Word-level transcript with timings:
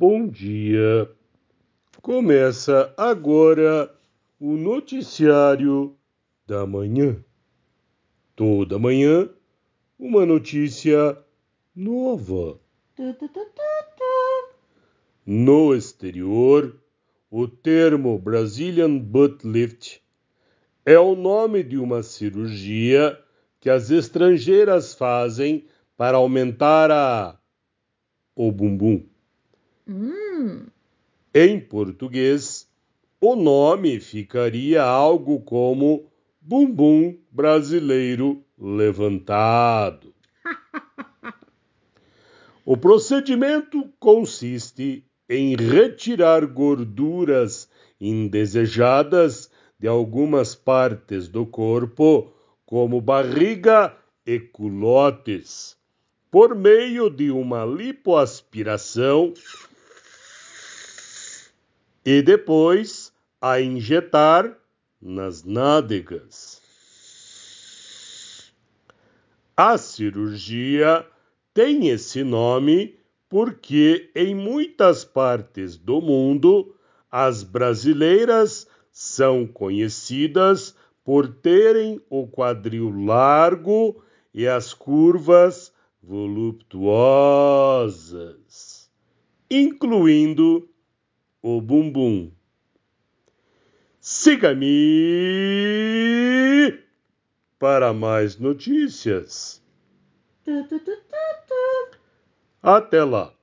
Bom 0.00 0.28
dia. 0.28 1.10
Começa 2.00 2.94
agora 2.96 3.92
o 4.38 4.56
noticiário 4.56 5.96
da 6.46 6.64
manhã. 6.64 7.16
Toda 8.36 8.78
manhã, 8.78 9.28
uma 9.98 10.24
notícia 10.24 11.18
nova. 11.74 12.60
No 15.26 15.74
exterior, 15.74 16.80
o 17.28 17.48
termo 17.48 18.16
Brazilian 18.20 18.98
Butt 18.98 19.44
Lift 19.44 20.00
é 20.86 20.96
o 20.96 21.16
nome 21.16 21.64
de 21.64 21.76
uma 21.76 22.04
cirurgia 22.04 23.18
que 23.58 23.68
as 23.68 23.90
estrangeiras 23.90 24.94
fazem 24.94 25.66
para 25.96 26.18
aumentar 26.18 26.88
a 26.92 27.36
o 28.36 28.52
bumbum. 28.52 29.07
Hum. 29.88 30.66
Em 31.34 31.58
português, 31.58 32.68
o 33.18 33.34
nome 33.34 33.98
ficaria 34.00 34.82
algo 34.82 35.40
como 35.40 36.10
bumbum 36.42 37.16
brasileiro 37.30 38.44
levantado. 38.58 40.14
o 42.66 42.76
procedimento 42.76 43.88
consiste 43.98 45.02
em 45.26 45.56
retirar 45.56 46.44
gorduras 46.44 47.70
indesejadas 47.98 49.50
de 49.78 49.88
algumas 49.88 50.54
partes 50.54 51.28
do 51.28 51.46
corpo, 51.46 52.30
como 52.66 53.00
barriga 53.00 53.96
e 54.26 54.38
culotes 54.38 55.78
por 56.30 56.54
meio 56.54 57.08
de 57.08 57.30
uma 57.30 57.64
lipoaspiração 57.64 59.32
e 62.10 62.22
depois 62.22 63.12
a 63.38 63.60
injetar 63.60 64.56
nas 64.98 65.44
nádegas. 65.44 66.62
A 69.54 69.76
cirurgia 69.76 71.04
tem 71.52 71.90
esse 71.90 72.24
nome 72.24 72.98
porque 73.28 74.10
em 74.14 74.34
muitas 74.34 75.04
partes 75.04 75.76
do 75.76 76.00
mundo 76.00 76.74
as 77.10 77.42
brasileiras 77.42 78.66
são 78.90 79.46
conhecidas 79.46 80.74
por 81.04 81.28
terem 81.28 82.00
o 82.08 82.26
quadril 82.26 82.90
largo 83.04 84.02
e 84.32 84.48
as 84.48 84.72
curvas 84.72 85.74
voluptuosas, 86.02 88.90
incluindo 89.50 90.66
o 91.42 91.60
bumbum. 91.60 92.30
Siga-me 94.00 94.66
para 97.58 97.92
mais 97.92 98.38
notícias. 98.38 99.62
Até 102.62 103.04
lá. 103.04 103.37